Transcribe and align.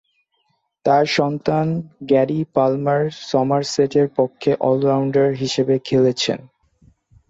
তার 0.85 1.05
সন্তান 1.17 1.67
Garry 2.03 2.39
Palmer 2.55 3.01
সমারসেটের 3.29 4.07
পক্ষে 4.17 4.51
অল-রাউন্ডার 4.61 5.27
হিসেবে 5.33 5.75
খেলেছেন। 5.87 6.39